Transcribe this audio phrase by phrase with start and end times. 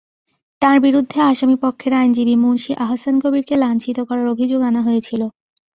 [0.61, 5.21] তাঁর বিরুদ্ধে আসামিপক্ষের আইনজীবী মুন্সি আহসান কবিরকে লাঞ্ছিত করার অভিযোগ আনা হয়েছিল।